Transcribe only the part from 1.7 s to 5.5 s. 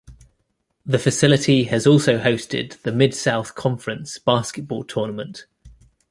also hosted the Mid-South Conference basketball tournament.